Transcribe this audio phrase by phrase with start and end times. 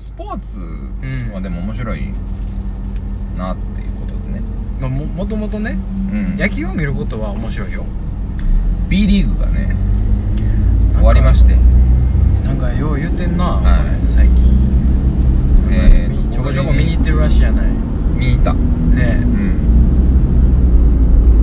[0.00, 0.58] スポーツ
[1.32, 2.08] はでも面白い
[3.36, 4.40] なっていうことでね。
[4.80, 5.78] まあ、ももともとね
[6.10, 6.36] うん。
[6.38, 7.84] 野球を見ることは面白いよ。
[8.88, 9.76] B リーグがね
[10.94, 11.56] 終わりまして。
[12.44, 14.08] なんかよう言ってんな、はい。
[14.08, 14.50] 最近。
[15.70, 17.66] えーちょこちょこ見に行ってるらしいじゃない。
[18.16, 18.54] 見に行った。
[18.54, 18.60] ね。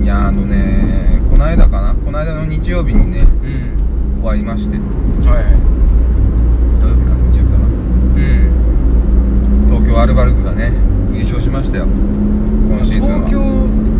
[0.00, 0.02] ん。
[0.02, 4.18] いやあのねこの間かなこの間の日曜日にねうん。
[4.20, 4.76] 終わりまして。
[4.76, 4.82] は
[5.40, 5.44] い
[6.80, 7.68] 土曜日か日曜日かな
[9.98, 10.72] うん東京アルバルクがね
[11.12, 11.86] 優勝しましたよ。
[11.86, 13.26] 今シーズンは。
[13.26, 13.42] 東京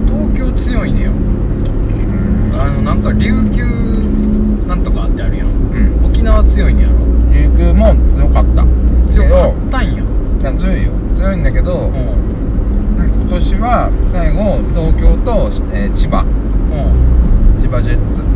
[0.06, 1.10] 東京強いねよ。
[1.10, 2.52] うん。
[2.54, 3.64] あのなんか琉球
[4.68, 5.48] なんとかってあるやん。
[5.48, 6.06] うん。
[6.06, 6.94] 沖縄強いんやろ。
[7.32, 8.64] 琉球も強かった。
[9.10, 10.04] 強かったんや。
[10.56, 10.92] 強いよ。
[11.16, 11.94] 強いんだけど、うん。
[11.94, 16.22] うん今年は最後東京と、えー千葉。
[16.22, 17.60] うん。
[17.60, 18.22] 千葉ジェッツ。
[18.22, 18.26] うん。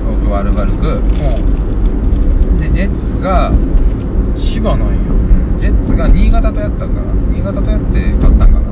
[0.00, 0.96] 東京アルバルク。
[0.96, 3.58] うでジェッツがん
[4.36, 5.13] 千葉なんや
[5.64, 7.12] ジェッツが新潟とやったんかな。
[7.32, 8.60] 新潟とやって勝ったんかな。
[8.60, 8.64] へ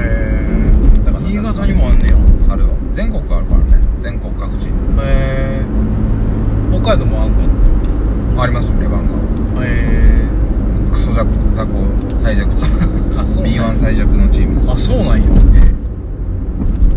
[0.00, 2.16] えー潟にもあんねや
[2.48, 5.62] あるよ全国あるからね全国各地へえ
[6.72, 7.32] 北海道もあん
[8.36, 9.06] のありますよレバン
[9.54, 10.24] ガへ
[10.90, 11.84] クソ雑雑魚
[12.16, 15.28] 最弱チームえあそうなんや B1 最弱のチームですあそうなんや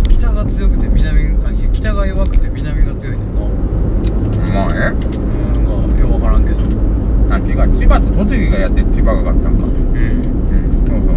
[0.07, 3.41] 北が強くて南があ北が弱くて南が強いねんな
[4.53, 4.79] まあね
[5.17, 6.57] うんなんかよくわからんけど
[7.33, 10.23] あ違う千葉と栃木がやって千葉が勝ったんかうんうん
[10.87, 11.15] そうそう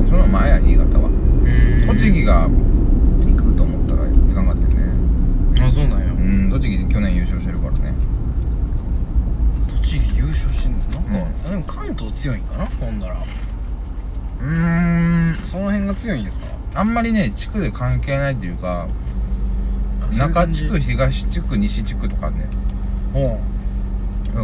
[0.00, 6.10] そうその前や新潟はうん栃木が行くと思ったら行かんかったよねあそうなんやう
[6.46, 7.94] ん栃木去年優勝してるからね
[9.82, 11.16] 栃木優勝してんのなんか、うん
[11.46, 12.66] あでも関東強いんかな？
[12.66, 13.16] ほんだら。
[14.40, 16.46] うーんその辺が強いんですか？
[16.74, 18.88] あんまりね地区で関係ないっていうか
[20.10, 22.48] あ中地区東地区西地区とかね。
[23.12, 23.38] ほ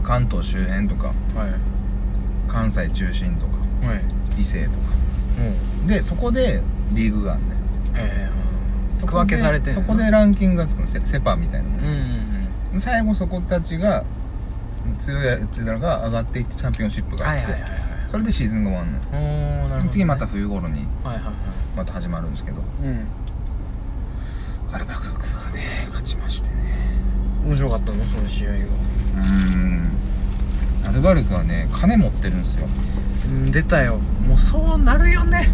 [0.02, 1.12] 関東周辺とか。
[1.34, 1.50] うはい。
[2.46, 3.86] 関西中心とか。
[3.86, 4.40] はい。
[4.40, 4.76] 伊勢とか。
[5.80, 5.84] う。
[5.84, 7.48] んでそこでリーグがあるね
[7.94, 10.88] ええ区そこで分けされてそこでランキングがつくの。
[10.88, 11.84] セセパみたいなもうん
[12.72, 12.80] うんん。
[12.80, 14.04] 最後そこたちが
[14.98, 17.80] 強いやつらが上がっていってチャンピオンシップうんがあって、はいはいはいはい。
[18.08, 18.90] それでシーズンが終わる
[19.68, 21.32] のね、次また冬頃にはいはいは
[21.76, 22.60] また始まるんですけど。
[22.60, 23.06] いうん。
[24.72, 26.54] アルバルクがね勝ちましてね。
[27.44, 28.04] 面白かったの？
[28.04, 29.90] その試合がうーん。
[30.86, 32.66] アルバルクはね金持ってるんですよ。
[33.26, 33.98] うん出たよ。
[34.26, 35.48] もうそうなるよね。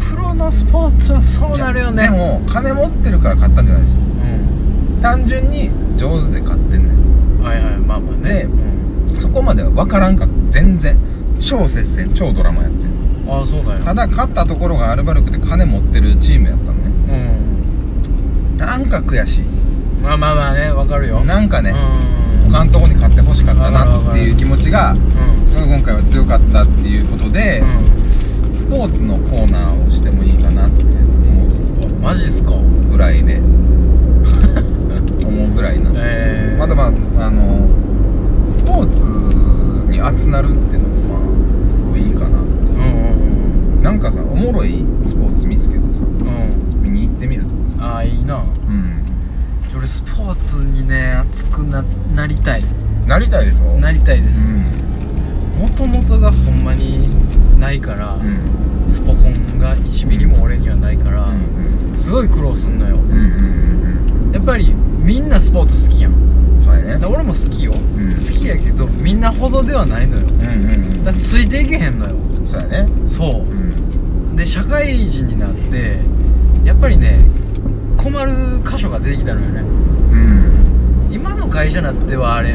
[0.00, 2.04] プロのスポーツはそうなるよね。
[2.04, 4.00] でも金持ってるから勝ったんじゃないですよ。
[4.00, 4.02] う
[4.98, 5.00] ん。
[5.00, 6.93] 単純に上手で勝ってんねはいはい
[7.86, 8.22] まあまあね。
[8.22, 8.48] でう
[9.12, 10.34] んんそこまでは分からんかった。
[10.50, 10.96] 全然。
[11.40, 12.12] 超接戦。
[12.14, 13.30] 超ドラマやってん。
[13.30, 16.90] ああそうだよただ勝ったところがアルバルクで金持ってるチームやったのね。
[18.52, 18.58] うん。
[18.58, 19.44] なんか悔しい。
[20.02, 21.24] まあまあまあねわかるよ。
[21.24, 22.52] なんかねうん。
[22.52, 25.44] 他のとこに勝ってほしかったなっていう気持ちがうん。
[25.54, 27.62] 今回は強かったっていうことで、
[28.52, 32.50] スポーツのコーナーをしてもいいかなって思うんマジっすか。
[32.50, 33.40] うぐらいで
[35.64, 36.58] らいなんですよ、えー。
[36.58, 37.68] まだまああの
[38.48, 39.04] スポーツ
[39.90, 42.76] に熱なるっていうのもまあ一個いいかなってう。
[42.76, 42.78] ん
[43.76, 46.26] うんなんかさおもろいスポーツ見つけてさうん。
[46.26, 47.76] うん見に行ってみるとかさ。
[47.80, 48.36] ああいいな。
[48.36, 49.04] うん。
[49.76, 51.82] 俺スポーツにね熱くな
[52.14, 52.64] なりたい。
[53.06, 53.78] なりたいでしょ？
[53.80, 55.60] なりたいですうん。
[55.60, 57.08] もともとがほんまに
[57.58, 58.90] ないから、うん。
[58.90, 62.96] スポコンが1ミリも俺にはないから、うんすごい苦労すんのよ。
[62.96, 63.16] うんうん
[64.26, 64.32] うん。
[64.32, 66.12] やっぱりみんなスポーツ好きやん。
[66.12, 66.98] うんそうやね。
[66.98, 67.76] で俺も好きよ、ん。
[67.76, 70.26] 好きやけどみんなほどではないのよ。
[70.26, 70.40] うん。
[70.42, 72.14] うんうんだってついていけへんのよ。
[72.46, 72.88] そうやね。
[73.08, 73.50] そう。
[73.50, 74.36] うん。
[74.36, 75.98] で社会人になって
[76.64, 77.20] やっぱりね
[77.98, 78.32] 困る
[78.64, 79.60] 箇所が出てきたのよね。
[79.60, 79.64] う
[80.16, 81.08] ん。
[81.10, 82.54] 今の会社なってはあれ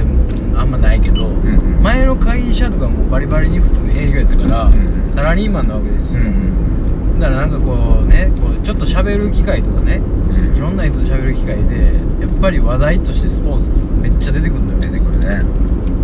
[0.55, 1.83] あんまないけど、うんうん。
[1.83, 7.19] 前の会社とかもバリバリに普通に営業やったから、うんうんサラリーマンなわけですうんうよ、ん。
[7.19, 10.18] だからなんかこうねこうちょっと喋る機会とかねうん
[10.59, 14.79] いろんな人と喋る機会でやっぱり話題としてスポーツってめっちゃ出てくるのよ。
[14.81, 15.39] 出てくるね。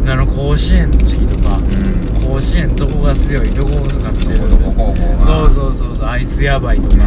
[0.10, 2.26] あの甲子園の時期とかうん。
[2.26, 7.00] 甲子園どこが強いどこが勝ってるどこどこそうそうそうそうあいつやばいとか、う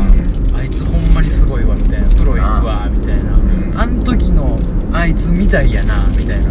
[0.58, 2.08] あいつほんまにすごいわみたいな。
[2.10, 3.80] プロ行くわみたいな、ん。
[3.80, 4.58] あん時の
[4.92, 6.50] あいつみたいやなみたいな。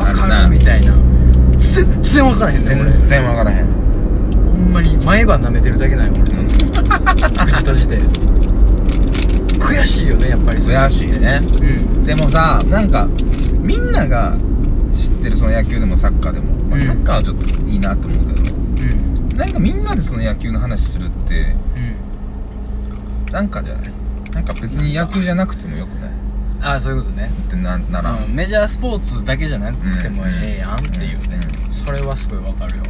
[0.00, 0.94] わかあるみたいな。
[1.58, 3.66] 全然わからへん全然分からへん。
[3.66, 6.32] ほんまに毎晩舐めてるだけなんよ俺。
[6.32, 7.98] その口閉じて
[9.60, 11.40] 悔しいよねやっぱり悔しいね。
[11.42, 12.04] うん。
[12.04, 13.06] でもさなんか
[13.60, 14.36] みんなが
[14.92, 16.86] 知ってるその野球でもサッカーでも、まあ、うん。
[16.86, 19.36] サッカーはちょっといいなと思うけど、うん。
[19.36, 21.54] なんかみんなでその野球の話するって
[23.26, 23.32] うん。
[23.32, 23.90] なんかじゃない？
[24.32, 26.10] なんか別に野球じゃなくてもよくない？
[26.62, 27.30] ああそういうことね。
[27.46, 32.84] ってななら、うんメジャースポーツだけじゃなくてもうんええやんっていうね、んそそれはすごいわかるよ。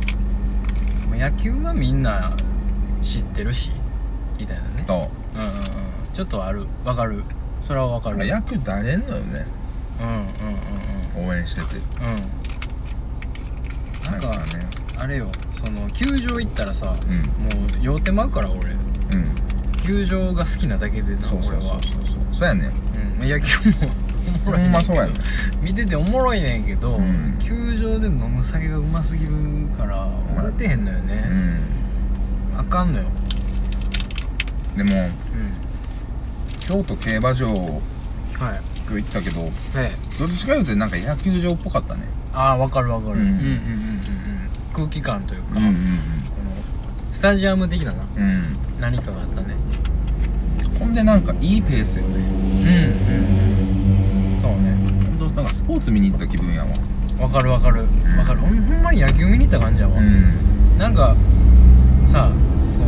[1.09, 2.37] まあ野球はみんな
[3.03, 3.71] 知ってるし
[4.39, 4.85] みたいなね。
[4.87, 6.67] とうんうんうんちょっとある。
[6.85, 7.25] わかる。
[7.63, 8.17] それはわかる。
[8.17, 9.47] うんうん野球だれんのよね。
[11.17, 11.77] うん応援してて。
[12.01, 12.07] うん。
[12.15, 12.31] うん
[14.13, 14.67] なんかね。
[14.99, 15.29] あれよ。
[15.65, 17.19] その球場行ったらさ、うん。
[17.19, 17.25] も
[17.81, 18.73] う酔うてまうから俺。
[18.73, 18.75] う
[19.17, 19.35] ん。
[19.85, 22.05] 球場が好きなだけでなそうそうそう俺はそう。
[22.07, 22.73] そうそうやねん。
[23.23, 23.29] うん。
[23.29, 23.93] 野球も
[24.47, 24.69] おもろいねんけど。
[24.69, 25.65] ほんまそうやねん。
[25.65, 27.37] 見てておもろいねんけど、うん。
[27.39, 29.33] 球場で飲む酒がうますぎる
[29.77, 31.61] から笑ってへんのようね、ん。
[32.59, 33.05] あかんのよ。
[34.77, 35.11] でもうん
[36.71, 37.57] 京都競馬場はい
[38.87, 39.41] 今日行ったけど
[39.77, 42.03] ええどっちかいうとなんか野球場っぽかったね。
[42.33, 43.45] ああ分かる分かる、うんうんうんうんうん。
[43.45, 43.61] うん
[44.73, 45.81] 空気感というか、うんうんこ
[46.45, 46.53] の
[47.13, 48.23] スタジアム的ななうん。
[48.23, 49.55] うん何かがあったね。
[50.79, 52.15] ほんでなんかいいペースよね。
[52.17, 52.23] うん
[54.35, 54.71] うんそうね。
[55.19, 56.69] ほんとなんかスポーツ見に行った気分やわ。
[57.19, 57.83] 分かる分かる。
[57.83, 58.39] ん分かる。
[58.41, 60.79] ほんほんまに野球見に行った感じやわ、うん。
[60.79, 61.17] なんか
[62.07, 62.31] さ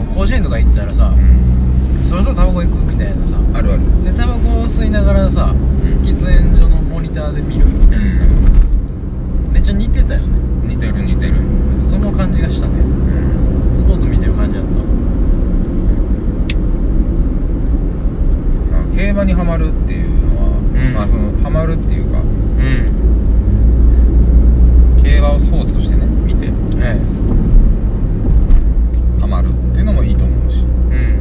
[0.06, 1.51] こう甲子園とか行ったらさ、うん
[2.12, 3.38] そろそろタバコ行くみたいなさ。
[3.54, 4.04] あるある。
[4.04, 5.56] でタバコを吸いながらさ、ん。
[6.04, 8.26] 喫煙所のモニターで見るみたいなさ、
[9.50, 10.26] めっちゃ似てたよね。
[10.74, 11.40] 似てる似てる。
[11.86, 12.80] その感じがしたね。
[12.80, 12.82] う
[13.76, 13.78] ん。
[13.78, 14.70] スポーツ見てる感じだった。
[18.70, 20.92] まあ競馬にはまるっていうのは、ん。
[20.92, 22.18] まあそのハマるっていうか。
[22.18, 22.86] うん。
[25.02, 26.52] 競馬をスポーツとしてね見て。
[26.76, 27.00] え
[29.18, 31.18] ハマるっていうのもいいと思うしえ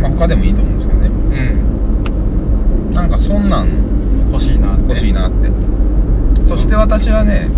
[0.00, 1.06] まあ他でもいいと思うんですけどね。
[1.08, 1.14] うん。
[1.72, 3.68] うんなんかそんなん
[4.32, 4.82] 欲しいなって。
[4.88, 5.50] 欲しいなって。
[6.44, 7.48] そして私はね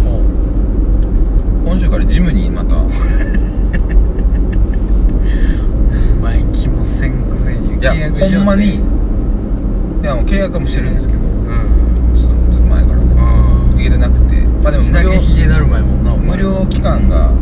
[1.64, 2.76] 今週からジムにまた。
[6.22, 7.78] 前気もせんくせに。
[7.78, 8.74] いやほんまに。
[8.74, 8.80] い
[10.02, 11.20] やもう契約もしてるんですけど。
[11.20, 12.16] うん。
[12.16, 13.04] ちょっと前からね。
[13.04, 14.36] うん行けてなくて。
[14.62, 15.12] まあでも無料
[16.30, 17.32] 無料期間が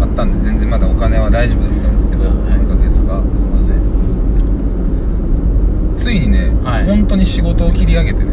[0.00, 3.78] あったんで全然まだお金は大丈夫ですけどはい何ヶ月かすいません
[5.96, 6.86] ついにね、はい。
[6.86, 8.32] 本当に仕事を切り上げてね、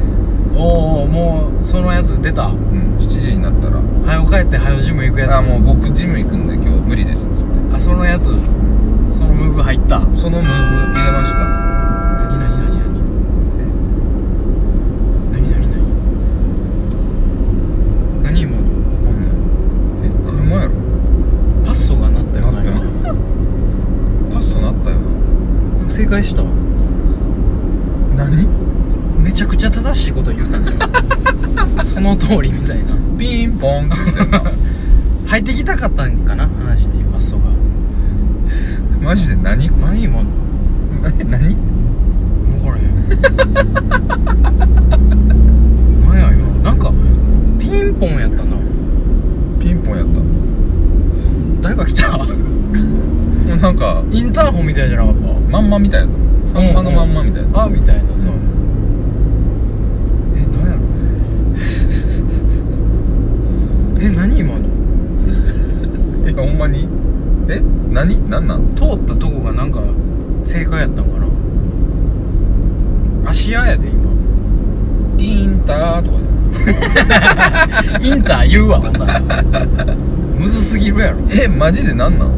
[0.55, 2.47] おおもうそのやつ出た。
[2.47, 3.77] うん、7時になったら。
[3.79, 5.33] はよ帰ってはよジム行くやつ。
[5.35, 7.59] あもう僕ジム行くんで今日無理ですっつって。
[7.75, 8.37] あそのやつその
[9.33, 10.01] ムーブ入った？
[10.15, 11.39] そのムーブ入れました。
[11.39, 12.91] 何何何何？
[15.31, 15.81] 何何何？
[18.23, 18.63] 何今の？
[20.03, 20.71] え車やろ？
[21.65, 22.73] パッソがな ったよななっ
[24.33, 24.97] パッソなったよ
[25.81, 26.41] 今正解した
[29.31, 30.71] めちゃくちゃ正しいこと言ったんじ。
[31.79, 32.97] ゃんその通りみたいな。
[33.17, 34.43] ピンポンって言ってんな
[35.25, 37.43] 入ってきたかったんかな話にパッソが。
[39.01, 40.25] マジで何こ何今の？
[41.29, 41.55] 何？
[41.55, 42.93] 分からへん
[46.09, 46.91] 何や今なんか
[47.57, 48.57] ピンポンやったな。
[49.61, 50.19] ピンポンやった。
[50.19, 50.25] も
[51.61, 52.17] 誰か来た？
[52.17, 55.27] うなんかインターホンみたいじゃなかった？
[55.51, 56.49] まんまみたいやった。
[56.49, 57.63] さんまのまんまみたいやった。
[57.63, 58.01] あみたいな。
[58.19, 58.27] さ、
[60.35, 60.81] え何やろ
[64.01, 64.65] え何今の？
[66.27, 66.87] えほんまに？
[67.49, 67.61] え
[67.91, 68.19] 何？
[68.29, 68.75] 何なん？
[68.75, 69.81] 通ったとこがなんか
[70.43, 71.11] 正解やったんか
[73.23, 73.29] な？
[73.31, 74.09] 芦屋やで今。
[75.17, 79.21] インターとかじゃ インター言うわほんなら。
[80.39, 81.17] むずすぎるやろ。
[81.21, 82.31] ないえマジで何なん？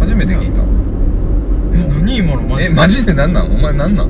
[0.00, 0.62] 初めて聞いた。
[1.74, 2.70] え何今のマジで？
[2.70, 3.46] えマジで何なん？
[3.52, 4.08] お前何なん？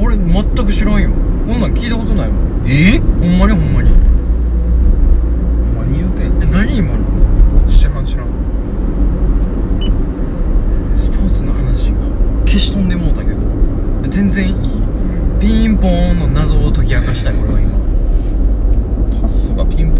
[0.00, 1.10] 俺全く知らんよ。
[1.48, 2.36] こんなん聞いたことないもん。
[2.68, 3.00] え？
[3.20, 3.98] ほんまにほんまにほん
[5.76, 6.98] まに言うてんえ何今の？
[7.70, 8.26] 知らん知らん
[10.96, 12.00] スポーツの話が
[12.44, 13.36] 消し飛んでもうたけど。
[14.04, 14.54] え全然いい。
[15.40, 17.70] ピンポーンの謎を解き明かしたい俺は今。
[19.20, 19.99] パッソがピンポ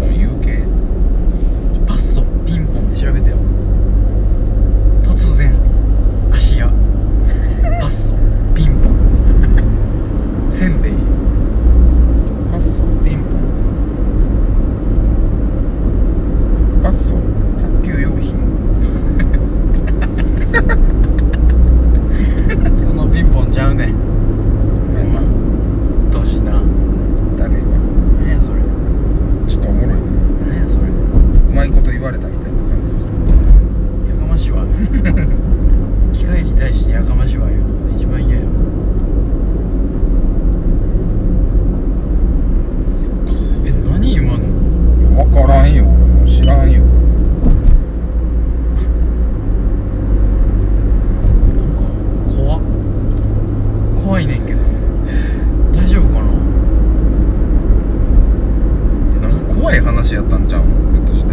[60.35, 61.31] ったんじゃんひょっとして。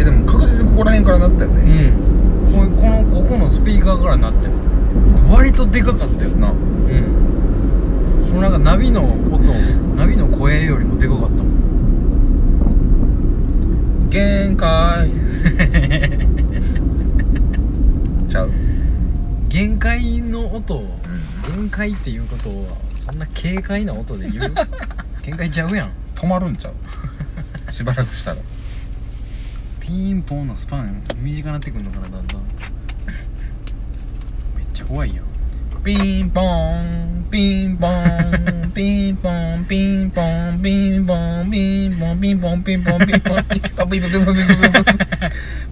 [0.00, 1.92] えでも確実にここら辺からなったよね。
[2.52, 2.76] うん。
[2.76, 4.52] ここのここのスピーカーからなってる。
[5.30, 6.50] 割とでかかったよな。
[6.50, 6.56] うん。
[8.28, 9.38] このなんかナビの音
[9.96, 11.48] ナビの声よりもでかかったもん。
[14.10, 15.10] 限界。
[18.30, 18.50] ちゃう。
[19.48, 22.54] 限界の音を、うん、限界っていうことは
[22.96, 24.54] そんな軽快な音で言う？
[25.24, 25.90] 限界ちゃうやん。
[26.14, 26.74] 止まるんちゃう？
[27.70, 28.36] しばらくしたら。
[29.80, 32.42] ピンポンのスパン短なってくんのかなだんだん。
[34.56, 35.28] めっちゃ怖いやん。
[35.84, 44.98] ピンポンピンポンピンポンピンポンピンポンピンポンピンポンピンポンピンポンピンポンピンポンピンポンピンポンピンポンピン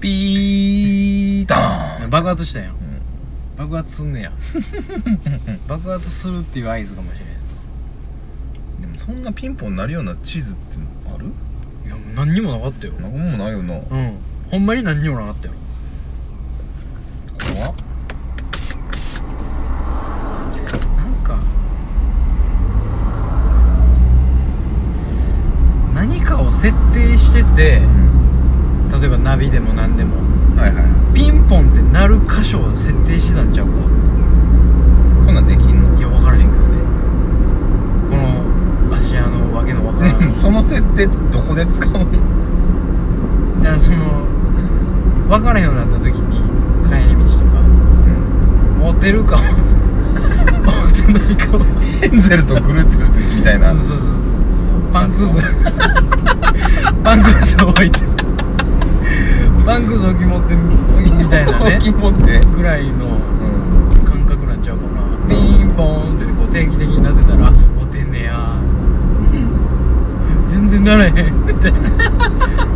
[0.01, 3.03] ピーン爆発したやんうん
[3.57, 4.33] 爆発すんねや
[5.67, 10.79] 爆発するっていう合図かもしれんでもそんなピンポンなるような地図って
[11.87, 12.93] いやもう何にもなかったよ。
[12.95, 13.75] なんもないよな。
[13.75, 14.19] うん。
[14.51, 15.55] ほんまに何にもなかったよ。
[17.55, 17.75] 怖っ。
[20.97, 21.41] なんか
[25.95, 29.01] 何かを設定しててうん。
[29.01, 30.17] 例えばナビでも何でも。
[30.61, 30.85] はいはい。
[31.15, 36.79] ピンポンって鳴る箇所を設定してたんちゃうかこんなんできんのいや分からへんけどね
[38.11, 41.99] この芦屋のわけのわからんその設定ってどこで使うの
[43.65, 44.25] だからその
[45.29, 46.39] 分からへんようになった時に
[46.89, 47.65] 帰り道とかう
[48.79, 48.87] ん。
[48.87, 49.41] 合うてるか合
[50.87, 51.59] うてないかを
[52.01, 53.71] ヘンゼルとグループルみたいな。
[53.71, 54.09] そうそうそう
[54.93, 55.41] パンくず
[57.03, 57.99] パンくず置いて。
[59.67, 61.77] パンくず置き持ってみたいなね。
[61.79, 62.39] 置き持って。
[62.55, 64.05] ぐらいのうん。
[64.05, 65.03] 感覚なんちゃうかな。
[65.29, 65.35] ピ
[65.65, 67.76] ンポーンってこう定期的になってたら「おてんねや
[70.69, 71.15] 全然ならへん」
[71.47, 71.79] みたいな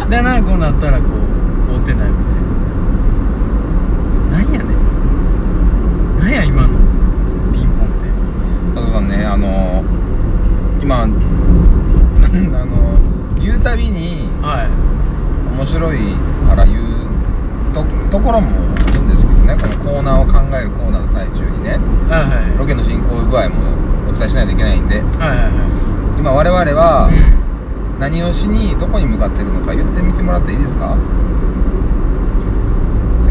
[0.08, 1.04] だなこうなったらこ
[1.68, 2.34] う合うてないみたい
[4.30, 4.38] な。
[4.38, 6.18] なんやねん。
[6.20, 6.68] なんや今の
[7.52, 8.06] ピンポンって。
[8.74, 9.82] 佐藤さんねあの
[10.82, 11.16] 今 あの
[13.40, 14.68] 言うたびにはい。
[15.56, 15.98] 面白い
[16.48, 16.78] から言う
[17.74, 21.78] とところもあるんですけどねこのコーナーを考えるコーナーの最中にね。
[22.08, 23.54] はいはいロケの進行具合も
[24.08, 24.96] お伝えしないといけないんで。
[24.96, 25.50] はいはいは
[26.18, 27.39] 今我々はいうん
[28.00, 30.96] 何をしにどこに向かってるのか言ってみてもらっていいですか？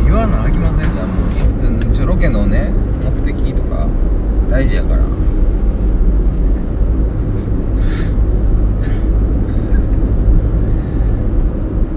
[0.04, 2.72] 言わなあきませんいやもううん一応ロケのね
[3.04, 3.88] 目的とか
[4.50, 5.04] 大事やから。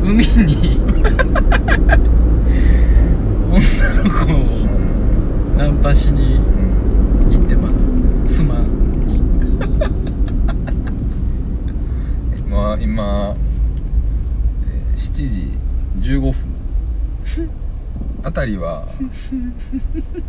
[0.03, 0.81] 海に。
[3.53, 5.57] 女の子うをん。
[5.59, 7.91] ナンパしにうん行ってます
[8.25, 8.55] スマ
[9.07, 9.21] に
[12.63, 13.35] まあ今
[14.67, 15.13] えー7
[16.01, 16.35] 時15分。
[18.25, 18.87] あたりは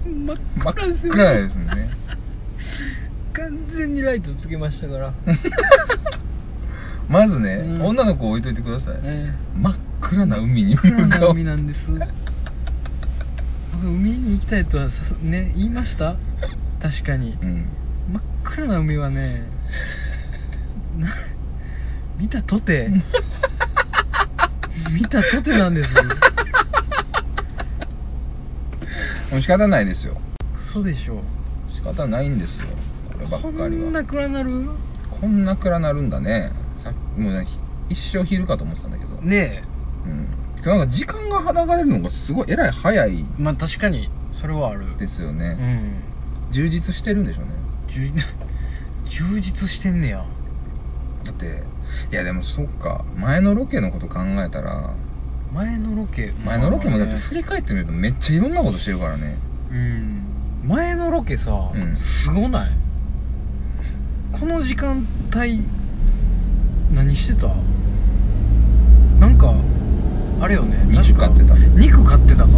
[0.03, 1.89] 真っ真っ暗ですよ暗ですね。
[3.33, 5.13] 完全にライトつけましたから。
[7.07, 7.81] まずね、うん。
[7.83, 8.95] 女の子置いといてください。
[9.03, 11.91] え真っ暗な海にえ暗な向かう海なんです。
[13.73, 16.15] 僕海に行きたいとはさすね言いました？
[16.81, 17.37] 確かに。
[17.43, 17.65] うん。
[18.11, 19.43] 真っ暗な海はね
[20.97, 21.07] な
[22.17, 22.89] 見たとて。
[24.91, 25.95] 見たとてなんです
[29.31, 30.15] もう仕方ないですよ。
[30.53, 31.21] クソでしょ。
[31.71, 32.67] 仕方ないんですよ。
[33.11, 33.89] こればっこかりは。
[33.89, 34.69] んな暗なる？
[35.09, 36.51] こんな暗なるんだね。
[36.83, 37.47] さもうね
[37.89, 39.15] 一生昼かと思ってたんだけど。
[39.21, 39.63] ね
[40.05, 40.27] うん。
[40.63, 43.19] なんか時間がはがれるのがすごいえらい早い。
[43.21, 44.97] えまあ確かにそれはある。
[44.97, 46.03] ですようね、ん。
[46.51, 47.51] 充実してるんでしょうね。
[47.87, 48.11] 充
[49.09, 50.23] 充実してんねや。
[51.23, 51.63] だって
[52.11, 53.03] いやでもそっか。
[53.17, 54.93] 前のロケのこと考えたら
[55.53, 59.37] 前のロケ前のロケもだって振り返ってみるとめっちゃいろんなことしてるからね。
[59.71, 60.23] うん。
[60.65, 61.95] 前のロケさ、うん。
[61.95, 62.71] すごない？
[64.31, 65.63] この時間帯
[66.93, 67.47] 何してた？
[69.19, 69.53] なんか
[70.41, 70.85] あれよね。
[70.89, 71.55] 肉買ってた。
[71.55, 72.49] 肉買ってたか。
[72.49, 72.55] うん。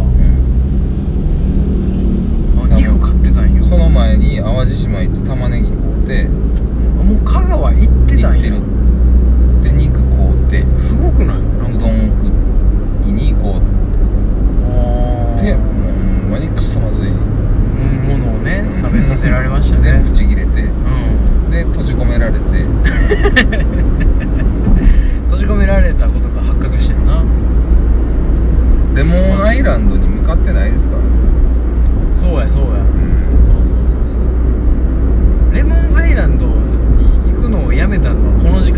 [2.60, 3.64] あ肉買ってたんよ。
[3.64, 6.28] その前に淡路島行って玉ねぎ買うてあ
[7.02, 8.60] もう香川行ってたんや行ってる
[9.62, 12.06] で肉買うてすごくないなんかうどん
[13.02, 13.62] 食いに行こう
[14.64, 15.92] あーってもう
[16.22, 17.16] ほんまにクソまずいうん
[18.06, 22.44] ものをねうん食べさせられましたでねブチ切れてうんで閉じ込められて
[25.24, 27.24] 閉じ込められたことが発覚してんな
[28.94, 31.08] レモンアイランドに向かってないですからね
[32.16, 32.96] そうやそうやうん
[33.44, 34.18] そうそうそうそ
[35.50, 38.72] うレモンアイランドに行くのをやめたのはこの時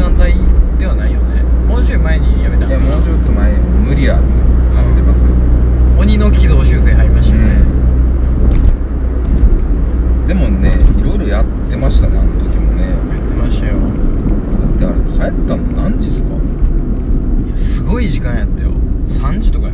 [17.89, 18.71] ごい時間やったよ
[19.07, 19.73] 3時とかよ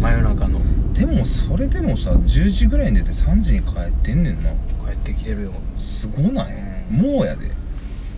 [0.00, 0.58] 真夜中の
[0.94, 2.18] でもそれでもさ
[3.00, 4.50] 10時ぐらいに出て3時に帰ってんねんな。
[4.86, 5.52] 帰ってきてるよ。
[5.76, 6.54] すごない、
[6.90, 6.96] うん。
[6.96, 7.50] もうやで。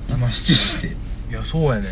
[0.09, 0.89] 今7時して
[1.31, 1.87] いやそうやね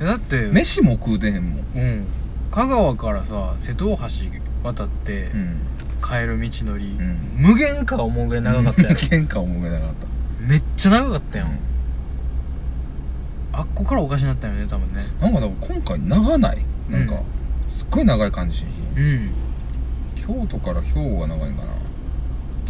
[0.00, 1.64] えだって飯も食うてへんもん。
[1.74, 2.04] うん。
[2.50, 4.04] 香川からさ瀬戸大橋
[4.64, 5.56] 渡ってうん。
[6.02, 7.36] 帰る道のり、ん。
[7.36, 8.92] 無限か思うぐらい長かったやん。
[8.96, 9.90] 喧嘩思いなかっ
[10.40, 11.58] めっちゃ長かったたやん、
[13.52, 15.04] あっこからおかしになったよね多分ね。
[15.20, 16.58] なんかだから今回長ない？
[16.88, 17.70] なんか、うん。
[17.70, 18.64] すっごい長い感じし
[18.96, 19.30] うん。
[20.16, 21.72] 京都から兵庫が長いんかな、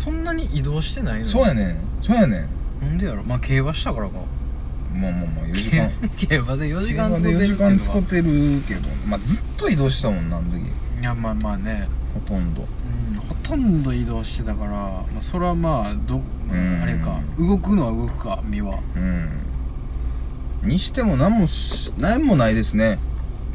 [0.02, 1.76] そんなに移動してないのそうやねん。
[2.00, 2.48] そうやねん。
[2.80, 3.22] なんでやろ？
[3.22, 4.14] まあ競馬したからか。
[4.94, 5.90] まあまあまあ4時間。
[6.16, 10.56] 競馬で4時間競馬で4時間使っっててるけどまあずっと移動してたもんなあの時。
[10.58, 11.86] いやまあまあね。
[12.14, 12.62] ほとんど。
[12.62, 12.64] う
[13.14, 17.20] んほとんど移動してたから、まあ、それはまあど、まあれか。
[17.38, 18.80] 動くのは動くか身は。
[18.96, 18.98] う
[20.66, 20.68] ん。
[20.68, 22.98] にしても何もし何もないですね。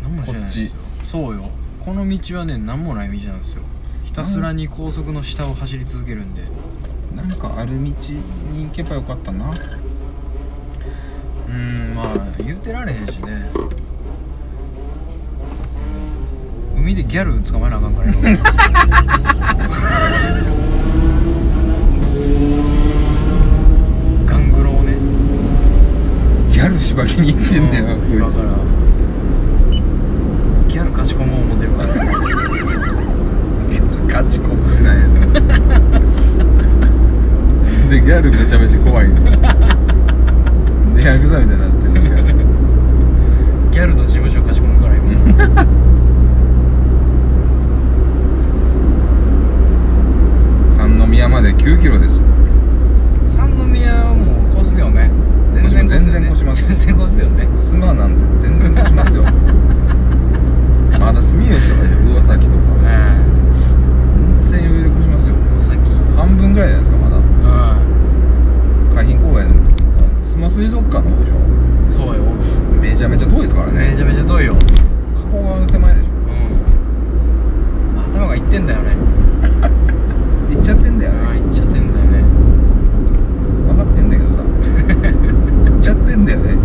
[0.03, 0.69] 何もしてないですよ。
[1.05, 1.49] そうよ。
[1.83, 3.63] この道はね何もない道なんですよ。
[3.63, 3.74] ひ
[4.15, 6.43] たすらに高速の下を走り続けるんで。
[7.15, 7.93] なんかある道に
[8.65, 9.53] 行けばよかったな。
[11.47, 13.49] うんまあ言うてられへんしね。
[16.75, 18.17] 海でギャル捕まえなあかんからよ
[24.25, 24.97] ガングロをね。
[26.49, 28.49] ギャルしばきに行ってんだよ、うん今から
[30.67, 32.44] ギャル勝ち込もう思ってるからガ
[34.29, 34.49] チコ
[37.89, 39.09] でギャルめちゃめちゃ怖い。
[39.09, 39.15] の
[40.95, 42.33] でヤクザみたいになってんのギャル。
[43.71, 45.65] ギャルの事務所勝ち込むから今
[50.77, 52.21] 三宮まで9キロです
[53.35, 55.09] 三宮はもう越すよね
[55.53, 59.23] 全然全然越します全然越すよね須磨なんて全然越しますよ
[60.99, 62.63] まだ住吉とかでしょ魚崎とか
[64.41, 67.17] 全然余裕で越しますようんさっきうん半分ぐらいじゃないですかまだ
[69.03, 69.49] 海浜公園
[70.21, 71.35] スマ水族館の方でしょ
[71.89, 72.23] そうよ
[72.81, 74.55] めちゃめちゃ遠いですからねめちゃめちゃ遠いよ
[75.15, 76.09] 加古川の手前でしょ
[77.95, 78.95] うん頭がいってんだよね
[80.51, 82.23] 行っちゃってんだよねああ行っちゃってんだよね
[83.67, 84.45] 分かってんだけどさ行
[85.77, 86.57] っちゃってんだよね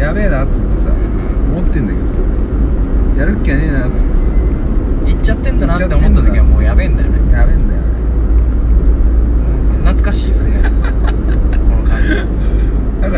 [0.00, 0.88] やべえなっつってさ
[3.18, 4.30] やるっきゃねえなっつってさ。
[5.06, 7.32] 行っちゃってんだなって思った時はもうやべえんだよね。
[7.32, 7.86] やべえんだよね。
[9.84, 10.60] 懐かしいですね。
[10.62, 10.68] こ
[11.76, 12.08] の感じ。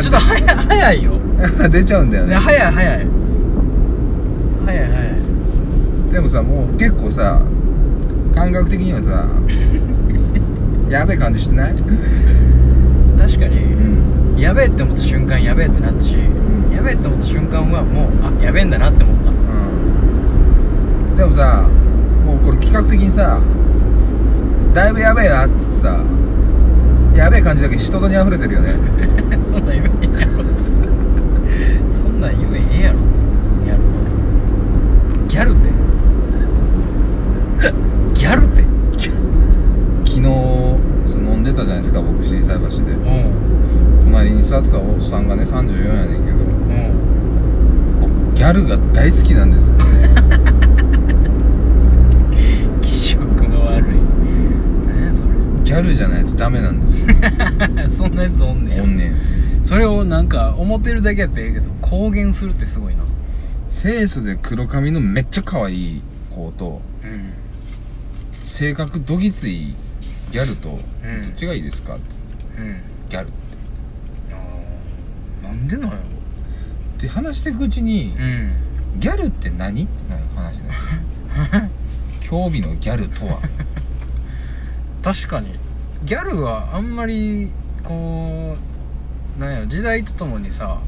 [0.01, 1.11] ちょっと早い早いよ。
[1.69, 2.29] 出ちゃうんだよね。
[2.31, 3.07] ね早い早い。
[4.65, 5.11] 早い早い。
[6.11, 7.41] でもさもう結構さ
[8.35, 9.27] 感覚的にはさ
[10.89, 11.75] やべえ感じしてない？
[13.17, 13.57] 確かに、
[14.35, 14.39] うん。
[14.39, 16.17] やべえって思った瞬間やべえってなったし、ん
[16.75, 19.29] やべえって思った瞬間はもうあやべえんだなって思った。
[19.31, 21.15] うん。
[21.15, 21.67] でもさ
[22.25, 23.39] もうこれ企画的にさ
[24.73, 25.99] だいぶやべえなっつってさ
[27.15, 28.73] やべえ感じだけ人とに溢れてるよね。
[29.51, 30.43] そんなん言えやろ
[31.93, 32.99] そんなん言えへんやろ。
[33.67, 33.81] ギャル。
[35.27, 35.69] ギャルって？
[38.13, 38.63] ギャルって？
[40.05, 40.27] 昨日
[41.17, 42.91] 飲んでたじゃないですか僕心斎橋で。
[42.93, 44.05] うん。
[44.05, 46.30] 隣に座ってたおっさんがね34やねんけど
[48.41, 49.75] ギャルが大好きなんですよ
[52.81, 53.89] 気色の悪い。
[54.87, 55.25] 何やそ
[55.63, 57.05] ギャルじゃないとダメなんです
[57.97, 58.83] そんなやつおんねや。
[58.83, 59.15] おんねん。
[59.63, 63.03] それをなんか思ってるだけやったらええけど公言するってすごいな。
[63.69, 66.01] 清楚で黒髪のめっちゃ可愛い
[66.31, 67.29] 子とうん
[68.47, 69.75] 性格どぎつい
[70.31, 71.25] ギャルと、うん。
[71.25, 72.03] どっちがいいですかって。
[72.59, 72.77] うん。
[73.07, 73.35] ギャルって。
[74.31, 75.47] あー。
[75.47, 76.20] なんでなんやろ
[77.01, 78.53] で話していくうちに、うん
[78.99, 79.85] ギャルって何？
[79.85, 81.71] ってなる話ね。
[82.19, 83.39] 興味のギャルとは。
[85.01, 85.57] 確かに。
[86.03, 88.57] ギャルはあんまりこ
[89.37, 90.79] うなんや時代とともにさ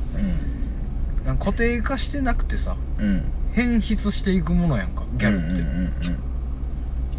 [1.23, 3.23] うなんか固定化してなくてさんうん。
[3.53, 5.47] 変質していくものやんかギャルって。
[5.47, 5.89] うんうんうんうん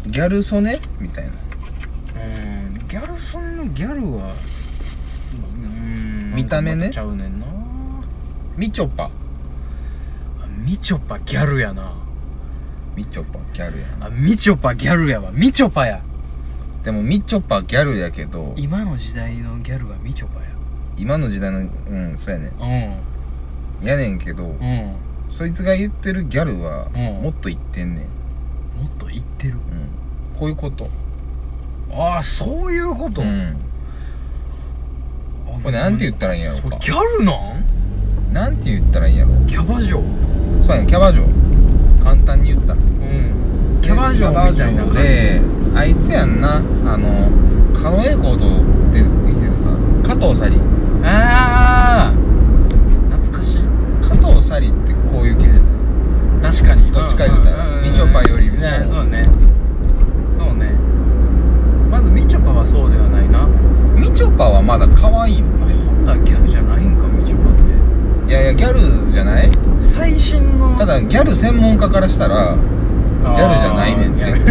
[0.07, 1.31] ギャル曽根みたいな。
[1.31, 2.87] うん。
[2.87, 4.35] ギャルそんのギャルは
[5.33, 6.91] うん見た目ね。
[6.93, 7.34] ちゃうねんな
[8.57, 9.05] みちょぱ。
[9.05, 9.09] あ
[10.65, 11.93] みちょぱギャルやな。
[12.95, 14.07] みちょぱギャルやな。
[14.07, 15.31] あみちょぱギャルやわ。
[15.33, 16.01] みちょぱや。
[16.83, 20.41] でもみちょぱギャルやけど今の時代のギャルはみちょぱ
[20.97, 21.63] 今の時代のう
[21.95, 22.53] んそうやね。
[23.81, 24.51] ややねんけど、うん。
[24.51, 24.95] うん
[25.31, 27.23] そいつが言ってるギャルは、うん。
[27.23, 28.03] もっと言ってんね
[28.77, 29.55] ん、もっと言ってる。
[29.55, 30.87] うん、こういうこと。
[31.91, 33.57] ああそういうこと、うん。
[35.63, 36.77] これなんて言ったらいいんやろうか。
[36.77, 37.65] ギャルなん？
[38.35, 40.03] なんて言ったらいいんやろキャバ嬢。
[40.61, 41.21] そうやねキャバ嬢。
[42.03, 42.81] 簡単に言ったら。
[42.81, 43.79] うん。
[43.81, 45.41] キャバ嬢みたいなで
[45.73, 46.57] あいつやんな。
[46.57, 46.61] あ
[46.97, 47.31] の
[47.73, 48.39] 狩野英孝と
[48.91, 50.59] 出てきてたさ加藤紗里
[51.05, 52.13] ああ
[53.15, 53.59] 懐かしい。
[54.03, 56.51] 加藤紗里ってこういう系じゃない？
[56.51, 56.91] 確かに。
[56.91, 57.81] どっちか言うたら。
[57.81, 58.57] みちょぱよりも。
[58.57, 59.29] ねそうね。
[60.33, 60.71] そうね。
[61.89, 63.47] まずみちょぱはそうではないな。
[63.97, 66.44] みちょぱはまだ可愛いもんあほんならギャ
[68.27, 68.79] いやいやギャル
[69.11, 69.51] じゃない？
[69.79, 70.75] 最新の。
[70.77, 74.23] ただギャル専門家からしたらギャルじゃないねんって。
[74.25, 74.41] て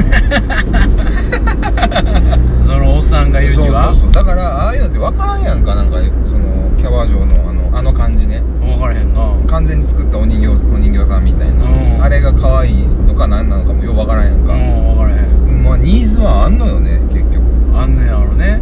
[2.66, 3.86] そのおっさんが言うそうには？
[3.86, 8.42] そうそうだからああいうのって分からんやんかなんかそのキャバ嬢のあのあの感じね。
[8.60, 9.20] 分からへんな。
[9.48, 12.02] 完全に作ったお人形お人形さんみたいな、うん。
[12.02, 15.62] あれが可愛いのか何なのかもよう分からんやんうんか、分からへん。
[15.64, 17.42] まあニーズはあんのよね結局。
[17.76, 18.60] あんねやろね。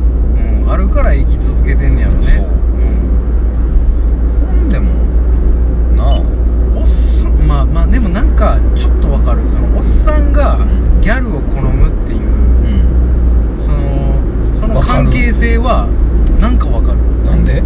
[0.65, 2.47] うんあるから生き続けてんねやろねそうん
[4.61, 4.91] ほんでも
[5.97, 6.23] なあ
[6.77, 14.15] おっさんまあまあでもなんかちょっとわかるそのおっさんがうんギャルを好むっていううんその
[14.61, 15.89] そのわかる関係性は
[16.41, 17.63] なんかわかるなんで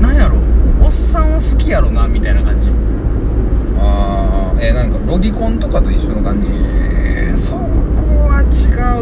[0.00, 0.36] ななんやろ
[0.82, 2.70] おっさんは好きやろなみたいな感じ
[3.78, 4.74] ああえー、
[5.26, 6.46] なんかロディコンとかと一緒の感じ？
[6.46, 7.58] えーそこ
[8.28, 8.46] は違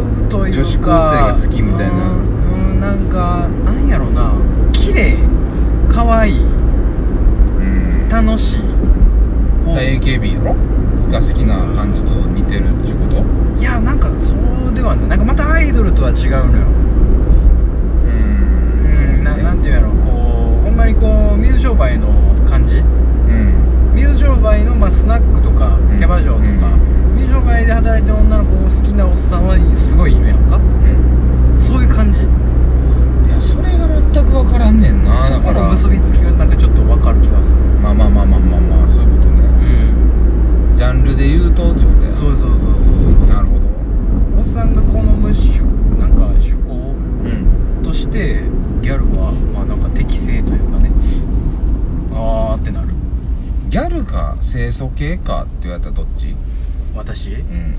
[0.01, 0.59] うというか。
[0.59, 1.93] 女子高生が好きみたいな。
[1.93, 4.33] うんうんなんかなんやろな。
[4.73, 5.17] 綺麗
[5.89, 6.39] 可愛い。
[6.39, 8.09] うん。
[8.09, 8.59] 楽しい。
[9.65, 10.55] 方 AKB やろ
[11.11, 13.23] が好きな感じと似てるってこと？
[13.59, 15.09] いやなんかそうではない。
[15.09, 16.65] なんかまたアイドルとは違うのよ。
[18.03, 18.11] うう
[19.21, 19.89] んななんていうんやろ。
[19.89, 22.07] こうほんまにこう水商売の
[22.49, 22.77] 感じ？
[22.77, 23.93] うん。
[23.95, 25.97] 水商売の、まあ、スナックとかうん。
[25.97, 26.45] キャバ嬢とか、
[27.15, 30.57] 水商売で働いてる女の子を好きなおっさんはすごいいるやんか？
[30.57, 31.61] うん。
[31.61, 32.21] そういう感じ。
[32.21, 32.23] い
[33.29, 35.69] やそれが全く分からんねんなだから。
[35.71, 36.55] 結びつきがなんか
[37.11, 39.41] る気がするまあまあまあまあまあまあそういうことね
[40.71, 43.67] うんジャンルで言うとってことやそうそうそうそうそうなるほど
[44.37, 45.59] おっさんが好む趣
[45.99, 48.41] なんか趣向うんとして
[48.81, 50.91] ギャルはまあなんか適正というかね
[52.13, 52.87] あーってなる
[53.69, 54.03] ギャル
[54.75, 56.35] か清楚系かって言われたらどっち？
[56.95, 57.29] 私？
[57.31, 57.75] うん。